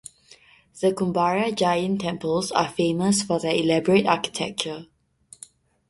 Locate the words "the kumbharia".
0.79-1.53